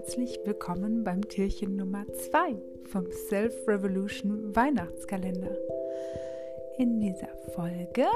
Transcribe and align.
herzlich 0.00 0.40
willkommen 0.46 1.04
beim 1.04 1.20
Türchen 1.28 1.76
Nummer 1.76 2.06
2 2.06 2.56
vom 2.86 3.12
Self 3.28 3.52
Revolution 3.68 4.56
Weihnachtskalender. 4.56 5.54
In 6.78 7.00
dieser 7.00 7.28
Folge 7.54 8.06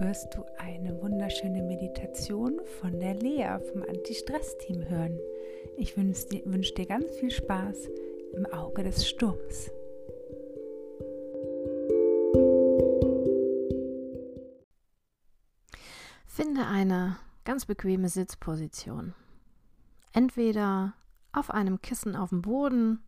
wirst 0.00 0.34
du 0.34 0.42
eine 0.56 0.98
wunderschöne 1.02 1.62
Meditation 1.62 2.58
von 2.80 2.98
der 2.98 3.16
Lea 3.16 3.58
vom 3.70 3.82
Anti-Stress-Team 3.82 4.88
hören. 4.88 5.20
Ich 5.76 5.94
wünsche 5.98 6.26
dir, 6.28 6.42
wünsch 6.46 6.72
dir 6.72 6.86
ganz 6.86 7.10
viel 7.16 7.30
Spaß 7.30 7.90
im 8.32 8.46
Auge 8.46 8.82
des 8.82 9.06
Sturms. 9.06 9.70
Finde 16.26 16.64
eine 16.64 17.18
ganz 17.44 17.66
bequeme 17.66 18.08
Sitzposition. 18.08 19.12
Entweder 20.14 20.94
auf 21.34 21.50
einem 21.50 21.80
Kissen 21.80 22.16
auf 22.16 22.30
dem 22.30 22.42
Boden 22.42 23.02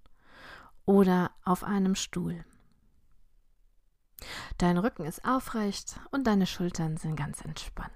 oder 0.85 1.31
auf 1.45 1.65
einem 1.65 1.95
Stuhl. 1.95 2.45
Dein 4.59 4.79
Rücken 4.79 5.05
ist 5.05 5.25
aufrecht 5.25 6.01
und 6.11 6.27
deine 6.27 6.47
Schultern 6.47 6.97
sind 6.97 7.17
ganz 7.17 7.43
entspannt. 7.43 7.93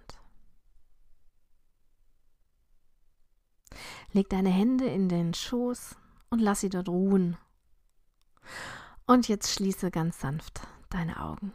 Leg 4.12 4.28
deine 4.28 4.50
Hände 4.50 4.86
in 4.86 5.08
den 5.08 5.34
Schoß 5.34 5.96
und 6.30 6.40
lass 6.40 6.60
sie 6.60 6.68
dort 6.68 6.88
ruhen. 6.88 7.36
Und 9.06 9.28
jetzt 9.28 9.52
schließe 9.52 9.90
ganz 9.90 10.20
sanft 10.20 10.62
deine 10.90 11.20
Augen. 11.22 11.52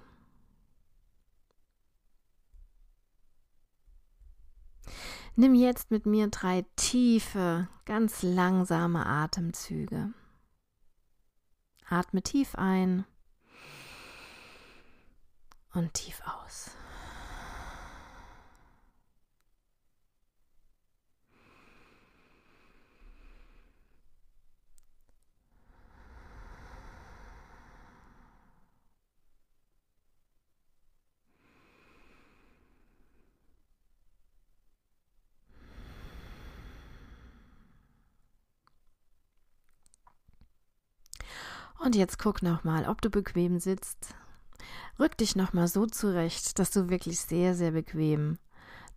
Nimm 5.38 5.54
jetzt 5.54 5.92
mit 5.92 6.06
mir 6.06 6.30
drei 6.30 6.66
tiefe, 6.78 7.68
ganz 7.84 8.24
langsame 8.24 9.06
Atemzüge. 9.06 10.14
Atme 11.90 12.22
tief 12.22 12.56
ein 12.56 13.06
und 15.74 15.94
tief 15.94 16.22
aus. 16.26 16.72
Und 41.80 41.96
jetzt 41.96 42.20
guck 42.20 42.42
nochmal, 42.42 42.88
ob 42.88 43.02
du 43.02 43.10
bequem 43.10 43.60
sitzt. 43.60 44.16
Rück 45.00 45.18
dich 45.18 45.36
nochmal 45.36 45.68
so 45.68 45.86
zurecht, 45.86 46.58
dass 46.58 46.72
du 46.72 46.90
wirklich 46.90 47.20
sehr, 47.20 47.54
sehr 47.54 47.72
bequem 47.72 48.40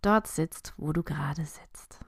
dort 0.01 0.27
sitzt, 0.27 0.73
wo 0.77 0.93
du 0.93 1.03
gerade 1.03 1.45
sitzt. 1.45 1.99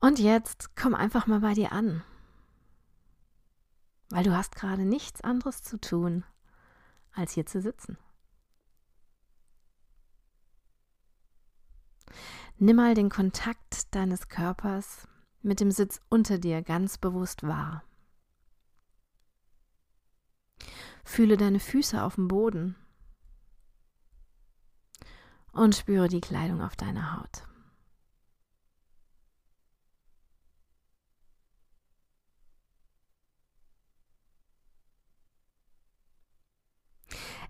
Und 0.00 0.18
jetzt 0.20 0.76
komm 0.76 0.94
einfach 0.94 1.26
mal 1.26 1.40
bei 1.40 1.54
dir 1.54 1.72
an, 1.72 2.04
weil 4.10 4.22
du 4.22 4.36
hast 4.36 4.54
gerade 4.54 4.84
nichts 4.84 5.20
anderes 5.22 5.62
zu 5.62 5.80
tun, 5.80 6.24
als 7.12 7.32
hier 7.32 7.46
zu 7.46 7.60
sitzen. 7.60 7.98
Nimm 12.58 12.76
mal 12.76 12.94
den 12.94 13.10
Kontakt 13.10 13.94
deines 13.94 14.28
Körpers 14.28 15.08
mit 15.42 15.60
dem 15.60 15.70
Sitz 15.70 16.00
unter 16.08 16.38
dir 16.38 16.62
ganz 16.62 16.98
bewusst 16.98 17.42
wahr. 17.42 17.84
Fühle 21.04 21.36
deine 21.36 21.60
Füße 21.60 22.02
auf 22.02 22.16
dem 22.16 22.28
Boden 22.28 22.76
und 25.52 25.74
spüre 25.74 26.08
die 26.08 26.20
Kleidung 26.20 26.60
auf 26.60 26.76
deiner 26.76 27.18
Haut. 27.18 27.48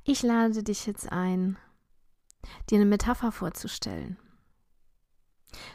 Ich 0.04 0.22
lade 0.22 0.62
dich 0.62 0.86
jetzt 0.86 1.12
ein, 1.12 1.58
dir 2.70 2.76
eine 2.76 2.86
Metapher 2.86 3.30
vorzustellen. 3.30 4.16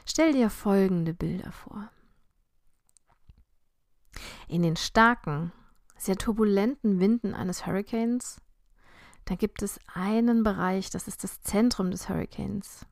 Stell 0.06 0.34
dir 0.34 0.50
folgende 0.50 1.14
Bilder 1.14 1.52
vor. 1.52 1.92
In 4.48 4.62
den 4.62 4.76
starken, 4.76 5.52
sehr 5.98 6.18
turbulenten 6.18 7.00
Winden 7.00 7.34
eines 7.34 7.66
Hurricanes, 7.66 8.42
da 9.26 9.36
gibt 9.36 9.62
es 9.62 9.80
einen 9.94 10.44
Bereich, 10.44 10.90
das 10.90 11.08
ist 11.08 11.24
das 11.24 11.42
Zentrum 11.42 11.92
des 11.92 12.10
Hurricanes. 12.10 12.86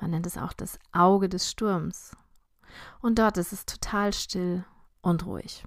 Man 0.00 0.10
nennt 0.10 0.26
es 0.26 0.36
auch 0.36 0.52
das 0.52 0.78
Auge 0.92 1.28
des 1.28 1.50
Sturms. 1.50 2.16
Und 3.00 3.18
dort 3.18 3.36
ist 3.38 3.52
es 3.52 3.64
total 3.64 4.12
still 4.12 4.64
und 5.00 5.24
ruhig. 5.24 5.64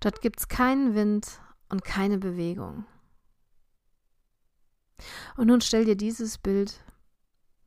Dort 0.00 0.20
gibt 0.20 0.40
es 0.40 0.48
keinen 0.48 0.94
Wind 0.94 1.40
und 1.68 1.84
keine 1.84 2.18
Bewegung. 2.18 2.84
Und 5.36 5.46
nun 5.46 5.60
stell 5.60 5.84
dir 5.84 5.96
dieses 5.96 6.38
Bild 6.38 6.84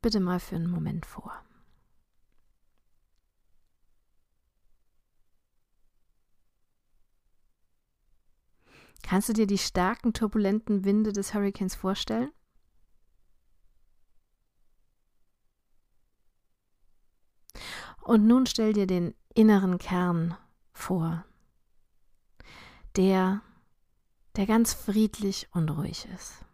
bitte 0.02 0.20
mal 0.20 0.38
für 0.38 0.56
einen 0.56 0.70
Moment 0.70 1.06
vor. 1.06 1.32
Kannst 9.06 9.28
du 9.28 9.32
dir 9.32 9.46
die 9.46 9.56
starken, 9.56 10.12
turbulenten 10.12 10.84
Winde 10.84 11.12
des 11.12 11.32
Hurrikans 11.32 11.76
vorstellen? 11.76 12.32
Und 18.00 18.26
nun 18.26 18.46
stell 18.46 18.72
dir 18.72 18.88
den 18.88 19.14
inneren 19.32 19.78
Kern 19.78 20.36
vor, 20.72 21.24
der, 22.96 23.42
der 24.34 24.46
ganz 24.46 24.74
friedlich 24.74 25.48
und 25.52 25.68
ruhig 25.68 26.08
ist. 26.12 26.44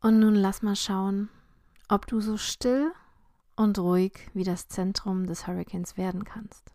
Und 0.00 0.18
nun 0.18 0.34
lass 0.34 0.62
mal 0.62 0.74
schauen, 0.74 1.28
ob 1.88 2.06
du 2.06 2.20
so 2.20 2.36
still 2.36 2.92
und 3.56 3.78
ruhig 3.78 4.30
wie 4.34 4.44
das 4.44 4.68
Zentrum 4.68 5.26
des 5.26 5.46
Hurrikans 5.46 5.96
werden 5.96 6.24
kannst. 6.24 6.72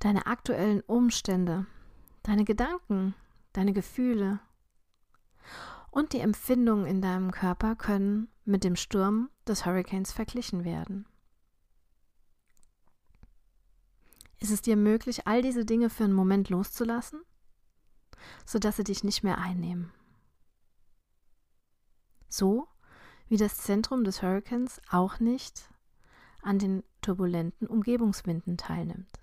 Deine 0.00 0.26
aktuellen 0.26 0.80
Umstände, 0.80 1.66
deine 2.24 2.44
Gedanken, 2.44 3.14
deine 3.52 3.72
Gefühle 3.72 4.40
und 5.92 6.12
die 6.12 6.18
Empfindungen 6.18 6.86
in 6.86 7.00
deinem 7.00 7.30
Körper 7.30 7.76
können 7.76 8.28
mit 8.44 8.64
dem 8.64 8.74
Sturm 8.74 9.30
des 9.46 9.64
Hurrikans 9.64 10.10
verglichen 10.10 10.64
werden. 10.64 11.06
Ist 14.42 14.50
es 14.50 14.60
dir 14.60 14.74
möglich, 14.74 15.28
all 15.28 15.40
diese 15.40 15.64
Dinge 15.64 15.88
für 15.88 16.02
einen 16.02 16.14
Moment 16.14 16.48
loszulassen, 16.48 17.22
sodass 18.44 18.74
sie 18.74 18.82
dich 18.82 19.04
nicht 19.04 19.22
mehr 19.22 19.38
einnehmen? 19.38 19.92
So 22.28 22.66
wie 23.28 23.36
das 23.36 23.58
Zentrum 23.58 24.02
des 24.02 24.20
Hurrikans 24.20 24.80
auch 24.90 25.20
nicht 25.20 25.70
an 26.42 26.58
den 26.58 26.82
turbulenten 27.02 27.68
Umgebungswinden 27.68 28.56
teilnimmt. 28.56 29.20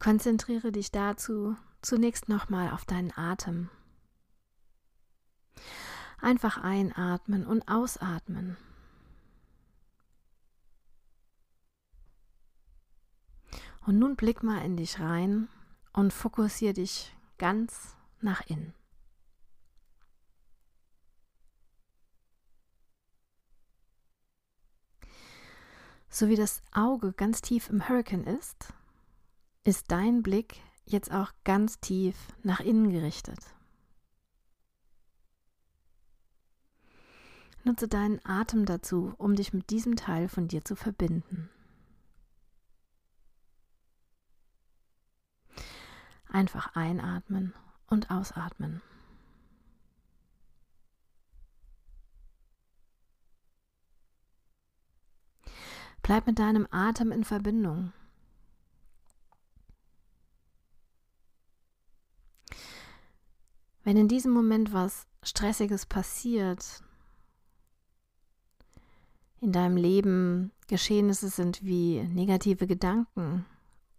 Konzentriere 0.00 0.72
dich 0.72 0.90
dazu 0.90 1.56
zunächst 1.84 2.28
nochmal 2.28 2.70
auf 2.70 2.84
deinen 2.84 3.12
Atem. 3.16 3.70
Einfach 6.20 6.58
einatmen 6.58 7.46
und 7.46 7.68
ausatmen. 7.68 8.56
Und 13.86 13.98
nun 13.98 14.16
blick 14.16 14.42
mal 14.42 14.64
in 14.64 14.76
dich 14.78 14.98
rein 14.98 15.48
und 15.92 16.12
fokussiere 16.12 16.72
dich 16.72 17.14
ganz 17.36 17.96
nach 18.20 18.40
innen. 18.46 18.72
So 26.08 26.28
wie 26.28 26.36
das 26.36 26.62
Auge 26.72 27.12
ganz 27.12 27.42
tief 27.42 27.68
im 27.68 27.88
Hurricane 27.88 28.24
ist, 28.24 28.72
ist 29.64 29.90
dein 29.90 30.22
Blick 30.22 30.60
jetzt 30.86 31.12
auch 31.12 31.32
ganz 31.44 31.80
tief 31.80 32.16
nach 32.42 32.60
innen 32.60 32.90
gerichtet. 32.90 33.38
Nutze 37.64 37.88
deinen 37.88 38.20
Atem 38.24 38.66
dazu, 38.66 39.14
um 39.16 39.36
dich 39.36 39.54
mit 39.54 39.70
diesem 39.70 39.96
Teil 39.96 40.28
von 40.28 40.48
dir 40.48 40.64
zu 40.64 40.76
verbinden. 40.76 41.48
Einfach 46.28 46.74
einatmen 46.74 47.54
und 47.86 48.10
ausatmen. 48.10 48.82
Bleib 56.02 56.26
mit 56.26 56.38
deinem 56.38 56.68
Atem 56.70 57.12
in 57.12 57.24
Verbindung. 57.24 57.94
Wenn 63.84 63.98
in 63.98 64.08
diesem 64.08 64.32
Moment 64.32 64.72
was 64.72 65.06
Stressiges 65.22 65.84
passiert, 65.84 66.82
in 69.40 69.52
deinem 69.52 69.76
Leben 69.76 70.52
Geschehnisse 70.68 71.28
sind 71.28 71.62
wie 71.62 72.02
negative 72.02 72.66
Gedanken, 72.66 73.44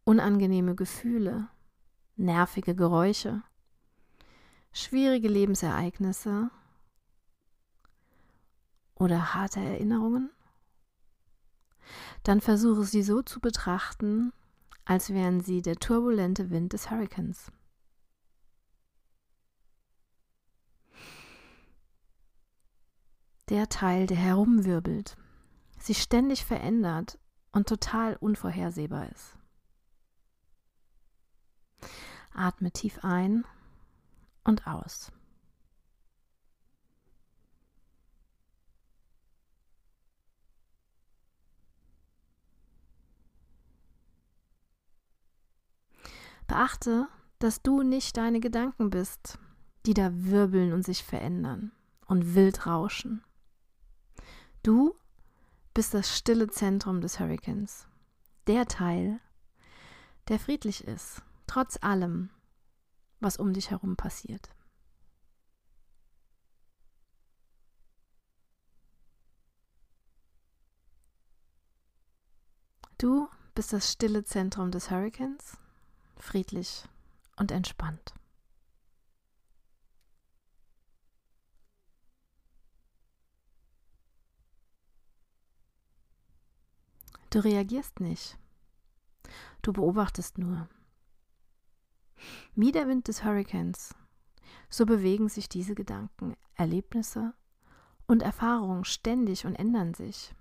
unangenehme 0.04 0.74
Gefühle, 0.74 1.50
nervige 2.16 2.74
Geräusche, 2.74 3.44
schwierige 4.72 5.28
Lebensereignisse 5.28 6.50
oder 8.96 9.36
harte 9.36 9.60
Erinnerungen, 9.60 10.32
dann 12.24 12.42
versuche 12.42 12.86
sie 12.86 13.04
so 13.04 13.22
zu 13.22 13.40
betrachten, 13.40 14.34
als 14.84 15.12
wären 15.12 15.42
sie 15.42 15.62
der 15.62 15.76
turbulente 15.76 16.50
Wind 16.50 16.74
des 16.74 16.90
Hurrikans. 16.90 17.52
Der 23.50 23.70
Teil, 23.70 24.08
der 24.08 24.18
herumwirbelt, 24.18 25.18
sich 25.78 26.02
ständig 26.02 26.46
verändert 26.46 27.20
und 27.52 27.70
total 27.70 28.16
unvorhersehbar 28.16 29.10
ist. 29.12 29.38
Atme 32.34 32.72
tief 32.72 33.04
ein 33.04 33.46
und 34.44 34.66
aus. 34.66 35.12
Beachte, 46.48 47.08
dass 47.40 47.62
du 47.62 47.82
nicht 47.82 48.18
deine 48.18 48.40
Gedanken 48.40 48.90
bist, 48.90 49.40
die 49.86 49.94
da 49.94 50.10
wirbeln 50.12 50.74
und 50.74 50.84
sich 50.84 51.04
verändern 51.04 51.72
und 52.08 52.36
wild 52.36 52.66
rauschen. 52.66 53.24
Du 54.66 54.96
bist 55.76 55.94
das 55.94 56.18
stille 56.18 56.48
Zentrum 56.50 57.00
des 57.00 57.20
Hurrikans. 57.20 57.88
Der 58.48 58.66
Teil, 58.66 59.20
der 60.28 60.40
friedlich 60.40 60.84
ist, 60.86 61.22
trotz 61.46 61.78
allem, 61.84 62.32
was 63.20 63.38
um 63.38 63.54
dich 63.54 63.70
herum 63.70 63.96
passiert. 63.96 64.50
Du 72.98 73.30
bist 73.54 73.72
das 73.72 73.92
stille 73.92 74.24
Zentrum 74.24 74.72
des 74.72 74.90
Hurrikans, 74.90 75.60
friedlich 76.18 76.86
und 77.36 77.52
entspannt. 77.52 78.16
Du 87.36 87.44
reagierst 87.44 88.00
nicht. 88.00 88.40
Du 89.62 89.74
beobachtest 89.74 90.38
nur. 90.38 90.70
Wie 92.56 92.72
der 92.72 92.88
Wind 92.88 93.10
des 93.10 93.26
Hurrikans, 93.26 93.94
so 94.70 94.86
bewegen 94.86 95.28
sich 95.28 95.50
diese 95.50 95.76
Gedanken, 95.76 96.38
Erlebnisse 96.54 97.34
und 98.08 98.22
Erfahrungen 98.24 98.86
ständig 98.86 99.46
und 99.46 99.56
ändern 99.56 99.94
sich. 99.94 100.34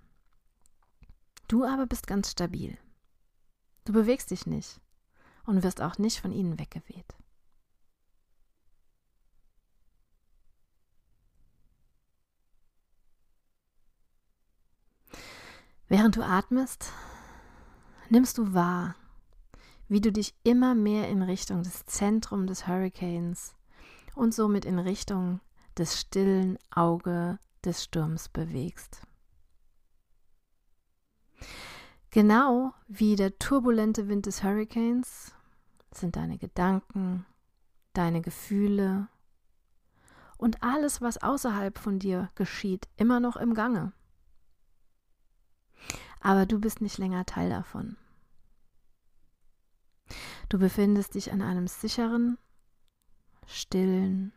Du 1.49 1.65
aber 1.65 1.85
bist 1.85 2.07
ganz 2.07 2.31
stabil. 2.31 2.77
Du 3.83 3.91
bewegst 3.91 4.31
dich 4.31 4.45
nicht 4.45 4.79
und 5.45 5.63
wirst 5.63 5.81
auch 5.81 5.97
nicht 5.97 6.21
von 6.21 6.31
ihnen 6.31 6.59
weggeweht. 6.59 7.13
Während 15.87 16.15
du 16.15 16.23
atmest, 16.23 16.91
nimmst 18.09 18.39
du 18.39 18.53
wahr, 18.55 18.95
wie 19.87 20.01
du 20.01 20.11
dich 20.11 20.33
immer 20.43 20.73
mehr 20.73 21.07
in 21.09 21.21
Richtung 21.21 21.61
des 21.61 21.85
Zentrums 21.85 22.47
des 22.47 22.67
Hurricanes 22.67 23.55
und 24.15 24.33
somit 24.33 24.65
in 24.65 24.79
Richtung 24.79 25.41
des 25.77 25.99
stillen 25.99 26.57
Auge 26.73 27.37
des 27.63 27.83
Sturms 27.83 28.29
bewegst. 28.29 29.01
Genau 32.09 32.73
wie 32.87 33.15
der 33.15 33.37
turbulente 33.37 34.07
Wind 34.07 34.25
des 34.25 34.41
Hurricanes 34.41 35.35
sind 35.91 36.15
deine 36.15 36.39
Gedanken, 36.39 37.27
deine 37.93 38.21
Gefühle 38.21 39.07
und 40.37 40.63
alles, 40.63 41.01
was 41.01 41.21
außerhalb 41.21 41.77
von 41.77 41.99
dir 41.99 42.31
geschieht, 42.33 42.87
immer 42.97 43.19
noch 43.19 43.35
im 43.35 43.53
Gange 43.53 43.93
aber 46.21 46.45
du 46.45 46.59
bist 46.59 46.81
nicht 46.81 46.97
länger 46.97 47.25
Teil 47.25 47.49
davon. 47.49 47.97
Du 50.49 50.59
befindest 50.59 51.15
dich 51.15 51.31
an 51.31 51.41
einem 51.41 51.67
sicheren, 51.67 52.37
stillen, 53.47 54.31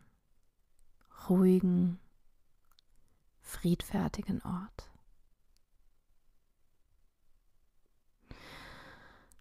ruhigen, 1.28 1.98
friedfertigen 3.40 4.42
Ort. 4.42 4.90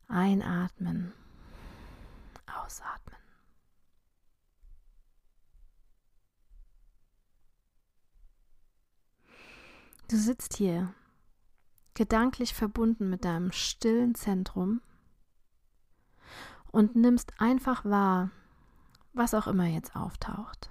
Einatmen, 0.08 1.14
ausatmen. 2.46 3.18
Du 10.10 10.16
sitzt 10.16 10.56
hier 10.56 10.94
gedanklich 11.98 12.54
verbunden 12.54 13.10
mit 13.10 13.26
deinem 13.26 13.52
stillen 13.52 14.14
Zentrum 14.14 14.82
und 16.68 16.96
nimmst 16.96 17.34
einfach 17.40 17.84
wahr, 17.86 18.30
was 19.14 19.34
auch 19.34 19.48
immer 19.48 19.66
jetzt 19.66 19.96
auftaucht. 19.96 20.70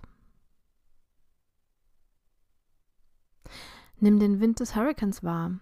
Nimm 3.99 4.21
den 4.21 4.41
Wind 4.41 4.61
des 4.61 4.77
Hurrikans 4.77 5.25
wahr, 5.25 5.59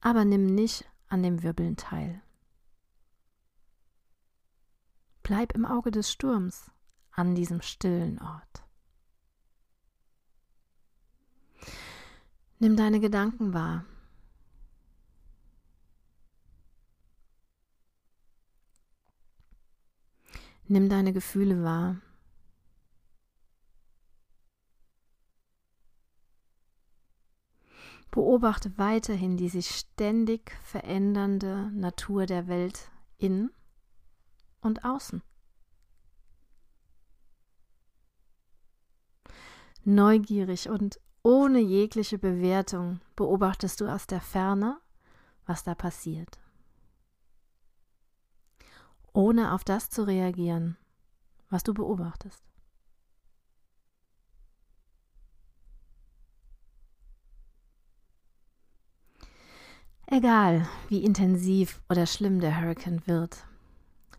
aber 0.00 0.24
nimm 0.24 0.46
nicht 0.46 0.88
an 1.08 1.24
dem 1.24 1.42
Wirbeln 1.42 1.76
teil. 1.76 2.22
Bleib 5.24 5.54
im 5.56 5.64
Auge 5.64 5.90
des 5.90 6.12
Sturms 6.12 6.70
an 7.10 7.34
diesem 7.34 7.62
stillen 7.62 8.20
Ort. 8.20 8.62
Nimm 12.60 12.76
deine 12.76 13.00
Gedanken 13.00 13.52
wahr 13.54 13.84
Nimm 20.66 20.88
deine 20.88 21.12
Gefühle 21.12 21.62
wahr. 21.62 22.00
Beobachte 28.10 28.78
weiterhin 28.78 29.36
die 29.36 29.48
sich 29.48 29.68
ständig 29.70 30.52
verändernde 30.62 31.70
Natur 31.72 32.26
der 32.26 32.46
Welt 32.46 32.90
in 33.18 33.50
und 34.60 34.84
außen. 34.84 35.22
Neugierig 39.82 40.70
und 40.70 40.98
ohne 41.22 41.58
jegliche 41.58 42.18
Bewertung 42.18 43.00
beobachtest 43.16 43.80
du 43.80 43.88
aus 43.88 44.06
der 44.06 44.20
Ferne, 44.20 44.80
was 45.44 45.64
da 45.64 45.74
passiert 45.74 46.43
ohne 49.14 49.52
auf 49.52 49.64
das 49.64 49.88
zu 49.88 50.06
reagieren, 50.06 50.76
was 51.48 51.62
du 51.62 51.72
beobachtest. 51.72 52.42
Egal, 60.06 60.68
wie 60.88 61.02
intensiv 61.02 61.80
oder 61.88 62.06
schlimm 62.06 62.38
der 62.38 62.60
Hurrikan 62.60 63.06
wird, 63.06 63.46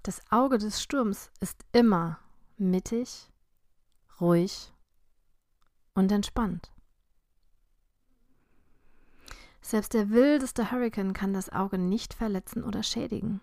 das 0.02 0.22
Auge 0.32 0.58
des 0.58 0.82
Sturms 0.82 1.30
ist 1.42 1.64
immer 1.74 2.18
mittig, 2.58 3.30
ruhig 4.20 4.74
und 5.94 6.12
entspannt. 6.12 6.72
Selbst 9.62 9.94
der 9.94 10.10
wildeste 10.10 10.72
Hurrikan 10.72 11.14
kann 11.14 11.34
das 11.34 11.52
Auge 11.52 11.78
nicht 11.78 12.14
verletzen 12.14 12.64
oder 12.64 12.84
schädigen. 12.84 13.42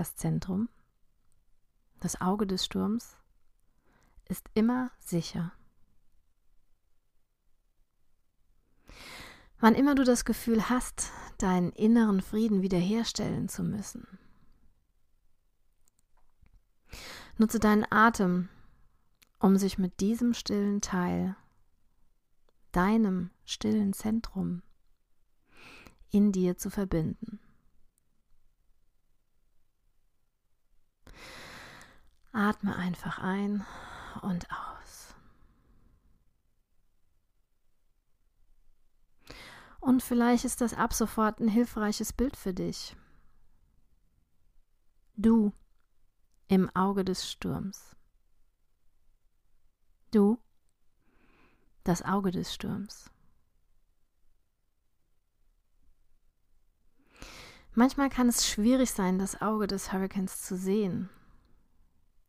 Das 0.00 0.16
Zentrum, 0.16 0.70
das 2.00 2.22
Auge 2.22 2.46
des 2.46 2.64
Sturms, 2.64 3.18
ist 4.30 4.48
immer 4.54 4.90
sicher. 4.98 5.52
Wann 9.58 9.74
immer 9.74 9.94
du 9.94 10.04
das 10.04 10.24
Gefühl 10.24 10.70
hast, 10.70 11.10
deinen 11.36 11.70
inneren 11.72 12.22
Frieden 12.22 12.62
wiederherstellen 12.62 13.50
zu 13.50 13.62
müssen, 13.62 14.06
nutze 17.36 17.58
deinen 17.58 17.84
Atem, 17.90 18.48
um 19.38 19.58
sich 19.58 19.76
mit 19.76 20.00
diesem 20.00 20.32
stillen 20.32 20.80
Teil 20.80 21.36
deinem 22.72 23.32
stillen 23.44 23.92
Zentrum 23.92 24.62
in 26.10 26.32
dir 26.32 26.56
zu 26.56 26.70
verbinden. 26.70 27.38
Atme 32.32 32.76
einfach 32.76 33.18
ein 33.18 33.64
und 34.22 34.46
aus. 34.50 35.14
Und 39.80 40.02
vielleicht 40.02 40.44
ist 40.44 40.60
das 40.60 40.74
ab 40.74 40.92
sofort 40.92 41.40
ein 41.40 41.48
hilfreiches 41.48 42.12
Bild 42.12 42.36
für 42.36 42.52
dich. 42.52 42.96
Du 45.16 45.52
im 46.48 46.68
Auge 46.74 47.04
des 47.04 47.30
Sturms. 47.30 47.96
Du 50.10 50.38
das 51.84 52.02
Auge 52.02 52.30
des 52.30 52.52
Sturms. 52.52 53.10
Manchmal 57.74 58.10
kann 58.10 58.28
es 58.28 58.48
schwierig 58.48 58.90
sein, 58.90 59.18
das 59.18 59.40
Auge 59.40 59.66
des 59.66 59.92
Hurrikans 59.92 60.42
zu 60.42 60.56
sehen. 60.56 61.08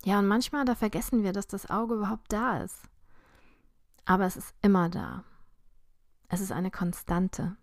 Ja, 0.03 0.19
und 0.19 0.27
manchmal, 0.27 0.65
da 0.65 0.75
vergessen 0.75 1.23
wir, 1.23 1.31
dass 1.31 1.47
das 1.47 1.69
Auge 1.69 1.95
überhaupt 1.95 2.31
da 2.33 2.57
ist. 2.63 2.81
Aber 4.05 4.25
es 4.25 4.35
ist 4.35 4.55
immer 4.61 4.89
da. 4.89 5.23
Es 6.27 6.41
ist 6.41 6.51
eine 6.51 6.71
Konstante. 6.71 7.55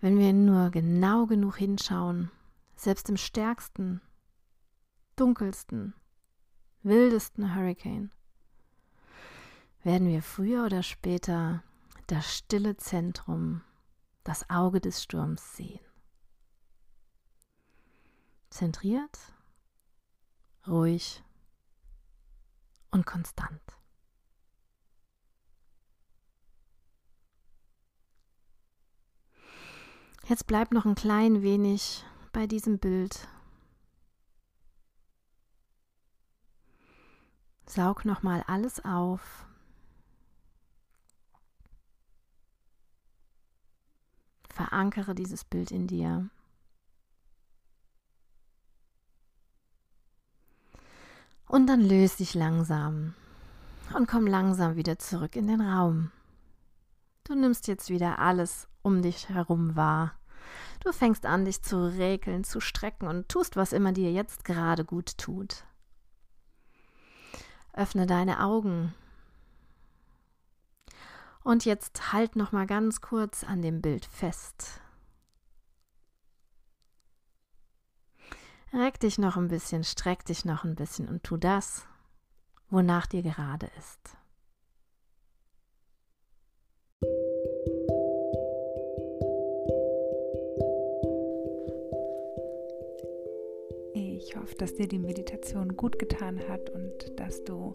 Wenn 0.00 0.18
wir 0.18 0.32
nur 0.32 0.70
genau 0.70 1.26
genug 1.26 1.56
hinschauen, 1.58 2.30
selbst 2.74 3.08
im 3.08 3.16
stärksten, 3.16 4.00
dunkelsten, 5.16 5.94
wildesten 6.82 7.54
Hurricane, 7.54 8.10
werden 9.84 10.08
wir 10.08 10.22
früher 10.22 10.64
oder 10.64 10.82
später 10.82 11.62
das 12.06 12.36
stille 12.36 12.76
Zentrum, 12.76 13.62
das 14.24 14.48
Auge 14.50 14.80
des 14.80 15.02
Sturms 15.02 15.56
sehen. 15.56 15.80
Zentriert, 18.52 19.18
ruhig 20.66 21.22
und 22.90 23.06
konstant. 23.06 23.62
Jetzt 30.28 30.46
bleibt 30.46 30.72
noch 30.72 30.84
ein 30.84 30.94
klein 30.94 31.40
wenig 31.40 32.04
bei 32.34 32.46
diesem 32.46 32.78
Bild 32.78 33.26
Saug 37.64 38.04
nochmal 38.04 38.44
alles 38.48 38.84
auf. 38.84 39.46
Verankere 44.50 45.14
dieses 45.14 45.42
Bild 45.42 45.70
in 45.70 45.86
dir. 45.86 46.28
Und 51.52 51.66
dann 51.66 51.82
löse 51.82 52.16
dich 52.16 52.32
langsam 52.32 53.12
und 53.94 54.08
komm 54.08 54.26
langsam 54.26 54.76
wieder 54.76 54.98
zurück 54.98 55.36
in 55.36 55.48
den 55.48 55.60
Raum. 55.60 56.10
Du 57.24 57.34
nimmst 57.34 57.68
jetzt 57.68 57.90
wieder 57.90 58.20
alles 58.20 58.68
um 58.80 59.02
dich 59.02 59.28
herum 59.28 59.76
wahr. 59.76 60.14
Du 60.82 60.92
fängst 60.92 61.26
an, 61.26 61.44
dich 61.44 61.60
zu 61.60 61.76
räkeln, 61.98 62.42
zu 62.42 62.60
strecken 62.60 63.06
und 63.06 63.28
tust, 63.28 63.54
was 63.54 63.74
immer 63.74 63.92
dir 63.92 64.10
jetzt 64.10 64.46
gerade 64.46 64.86
gut 64.86 65.18
tut. 65.18 65.64
Öffne 67.74 68.06
deine 68.06 68.42
Augen. 68.42 68.94
Und 71.44 71.66
jetzt 71.66 72.14
halt 72.14 72.34
noch 72.34 72.52
mal 72.52 72.66
ganz 72.66 73.02
kurz 73.02 73.44
an 73.44 73.60
dem 73.60 73.82
Bild 73.82 74.06
fest. 74.06 74.81
Reck 78.74 78.98
dich 79.00 79.18
noch 79.18 79.36
ein 79.36 79.48
bisschen, 79.48 79.84
streck 79.84 80.24
dich 80.24 80.46
noch 80.46 80.64
ein 80.64 80.74
bisschen 80.74 81.06
und 81.06 81.22
tu 81.24 81.36
das, 81.36 81.86
wonach 82.70 83.06
dir 83.06 83.22
gerade 83.22 83.68
ist. 83.78 84.16
Ich 93.92 94.34
hoffe, 94.36 94.54
dass 94.54 94.74
dir 94.74 94.88
die 94.88 94.98
Meditation 94.98 95.76
gut 95.76 95.98
getan 95.98 96.40
hat 96.48 96.70
und 96.70 97.20
dass 97.20 97.44
du 97.44 97.74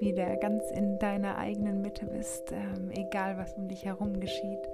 wieder 0.00 0.36
ganz 0.36 0.70
in 0.70 0.98
deiner 0.98 1.38
eigenen 1.38 1.80
Mitte 1.80 2.04
bist, 2.04 2.52
ähm, 2.52 2.90
egal 2.90 3.38
was 3.38 3.54
um 3.54 3.68
dich 3.68 3.86
herum 3.86 4.20
geschieht. 4.20 4.68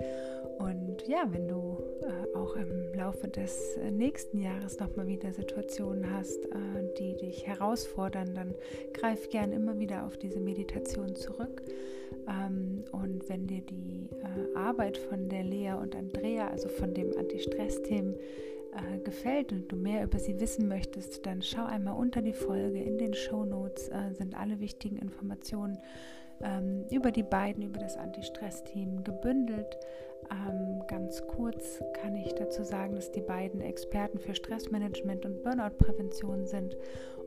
Und 0.58 1.06
ja, 1.06 1.26
wenn 1.30 1.48
du 1.48 1.78
äh, 2.02 2.36
auch 2.36 2.56
im 2.56 2.94
Laufe 2.94 3.28
des 3.28 3.76
äh, 3.76 3.90
nächsten 3.90 4.38
Jahres 4.38 4.78
nochmal 4.78 5.06
wieder 5.06 5.32
Situationen 5.32 6.12
hast, 6.12 6.44
äh, 6.46 6.48
die 6.98 7.16
dich 7.16 7.46
herausfordern, 7.46 8.34
dann 8.34 8.54
greif 8.92 9.30
gern 9.30 9.52
immer 9.52 9.78
wieder 9.78 10.06
auf 10.06 10.16
diese 10.16 10.40
Meditation 10.40 11.14
zurück. 11.14 11.62
Ähm, 12.28 12.84
und 12.92 13.28
wenn 13.28 13.46
dir 13.46 13.62
die 13.62 14.08
äh, 14.12 14.56
Arbeit 14.56 14.98
von 14.98 15.28
der 15.28 15.42
Lea 15.42 15.72
und 15.72 15.96
Andrea, 15.96 16.48
also 16.48 16.68
von 16.68 16.94
dem 16.94 17.16
Anti-Stress-Themen, 17.16 18.14
äh, 18.72 18.98
gefällt 19.00 19.52
und 19.52 19.70
du 19.70 19.76
mehr 19.76 20.04
über 20.04 20.18
sie 20.18 20.40
wissen 20.40 20.66
möchtest, 20.66 21.26
dann 21.26 21.42
schau 21.42 21.64
einmal 21.64 21.94
unter 21.94 22.22
die 22.22 22.32
Folge. 22.32 22.80
In 22.80 22.96
den 22.96 23.14
Show 23.14 23.44
Notes 23.44 23.88
äh, 23.88 24.12
sind 24.12 24.34
alle 24.34 24.60
wichtigen 24.60 24.96
Informationen 24.96 25.78
ähm, 26.40 26.86
über 26.90 27.10
die 27.10 27.22
beiden, 27.22 27.62
über 27.62 27.78
das 27.78 27.96
Anti-Stress-Team 27.96 29.04
gebündelt. 29.04 29.76
Ähm, 30.30 30.82
ganz 30.86 31.26
kurz 31.26 31.82
kann 31.94 32.16
ich 32.16 32.34
dazu 32.34 32.64
sagen, 32.64 32.94
dass 32.94 33.12
die 33.12 33.20
beiden 33.20 33.60
Experten 33.60 34.18
für 34.18 34.34
Stressmanagement 34.34 35.26
und 35.26 35.42
Burnout-Prävention 35.42 36.46
sind 36.46 36.76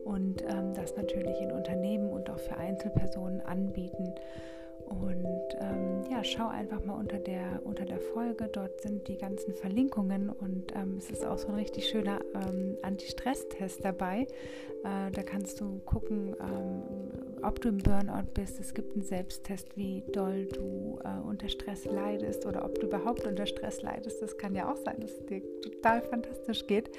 und 0.04 0.44
ähm, 0.44 0.74
das 0.74 0.96
natürlich 0.96 1.42
in 1.42 1.52
Unternehmen 1.52 2.10
und 2.10 2.30
auch 2.30 2.40
für 2.40 2.58
Einzelpersonen 2.58 3.42
anbieten. 3.42 4.14
Und 4.86 5.58
ähm, 5.60 6.04
ja, 6.12 6.24
schau 6.24 6.48
einfach 6.48 6.84
mal 6.86 6.94
unter 6.94 7.18
der, 7.18 7.62
unter 7.64 7.86
der 7.86 8.00
Folge. 8.00 8.48
Dort 8.48 8.82
sind 8.82 9.08
die 9.08 9.18
ganzen 9.18 9.54
Verlinkungen 9.56 10.30
und 10.30 10.75
ähm, 10.75 10.98
es 10.98 11.10
ist 11.10 11.25
auch 11.25 11.40
so 11.40 11.48
ein 11.48 11.56
richtig 11.56 11.90
schöner 11.90 12.20
ähm, 12.36 12.78
Anti-Stress-Test 12.84 13.84
dabei. 13.84 14.28
Äh, 14.84 15.12
da 15.12 15.24
kannst 15.24 15.60
du 15.60 15.80
gucken, 15.86 16.36
ähm, 16.40 17.15
ob 17.46 17.62
du 17.62 17.70
im 17.70 17.78
Burnout 17.78 18.34
bist. 18.34 18.60
Es 18.60 18.74
gibt 18.74 18.94
einen 18.94 19.04
Selbsttest, 19.04 19.78
wie 19.78 20.04
doll 20.12 20.46
du 20.46 21.00
äh, 21.04 21.20
unter 21.28 21.48
Stress 21.48 21.86
leidest 21.86 22.46
oder 22.46 22.66
ob 22.66 22.80
du 22.80 22.88
überhaupt 22.88 23.25
unter 23.25 23.46
Stress 23.46 23.82
leidest. 23.82 24.22
Das 24.22 24.38
kann 24.38 24.56
ja 24.56 24.72
auch 24.72 24.78
sein, 24.78 25.00
dass 25.00 25.12
es 25.12 25.25
dir 25.25 25.42
total 25.62 26.02
fantastisch 26.02 26.66
geht. 26.68 26.90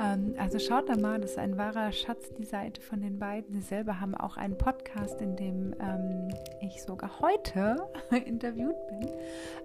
Ähm, 0.00 0.34
also 0.38 0.58
schaut 0.58 0.88
da 0.88 0.96
mal, 0.96 1.20
das 1.20 1.32
ist 1.32 1.38
ein 1.38 1.56
wahrer 1.58 1.92
Schatz, 1.92 2.30
die 2.38 2.44
Seite 2.44 2.80
von 2.80 3.00
den 3.00 3.18
beiden. 3.18 3.54
Sie 3.54 3.60
selber 3.60 4.00
haben 4.00 4.14
auch 4.14 4.36
einen 4.36 4.56
Podcast, 4.56 5.20
in 5.20 5.36
dem 5.36 5.74
ähm, 5.80 6.28
ich 6.60 6.82
sogar 6.82 7.20
heute 7.20 7.76
interviewt 8.24 8.76
bin. 8.88 9.08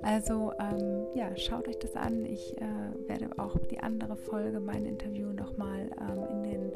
Also 0.01 0.51
ähm, 0.59 1.07
ja, 1.15 1.35
schaut 1.37 1.67
euch 1.67 1.79
das 1.79 1.95
an. 1.95 2.25
Ich 2.25 2.55
äh, 2.57 3.07
werde 3.07 3.29
auch 3.37 3.57
die 3.71 3.79
andere 3.79 4.15
Folge, 4.15 4.59
mein 4.59 4.85
Interview, 4.85 5.31
nochmal 5.31 5.89
ähm, 5.99 6.27
in 6.31 6.43
den 6.43 6.71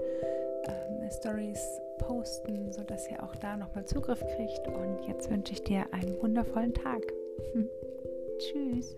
ähm, 0.67 1.09
Stories 1.11 1.59
posten, 1.99 2.71
sodass 2.71 3.09
ihr 3.09 3.21
auch 3.23 3.35
da 3.35 3.57
nochmal 3.57 3.85
Zugriff 3.85 4.19
kriegt. 4.35 4.67
Und 4.67 5.07
jetzt 5.07 5.29
wünsche 5.29 5.53
ich 5.53 5.63
dir 5.63 5.85
einen 5.91 6.21
wundervollen 6.21 6.73
Tag. 6.73 7.01
Tschüss. 8.39 8.95